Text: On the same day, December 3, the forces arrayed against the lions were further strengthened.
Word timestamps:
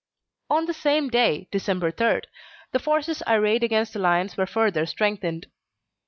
On 0.49 0.65
the 0.65 0.73
same 0.73 1.09
day, 1.09 1.47
December 1.51 1.91
3, 1.91 2.21
the 2.71 2.79
forces 2.79 3.21
arrayed 3.27 3.63
against 3.63 3.93
the 3.93 3.99
lions 3.99 4.35
were 4.35 4.47
further 4.47 4.87
strengthened. 4.87 5.45